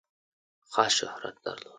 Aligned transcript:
خاص 0.67 0.93
شهرت 0.93 1.35
درلود. 1.43 1.67